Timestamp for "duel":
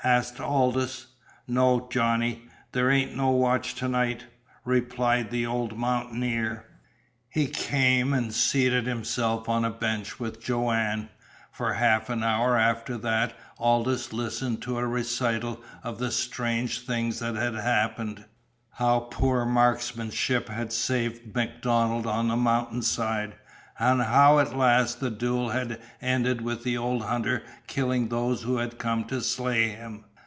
25.09-25.49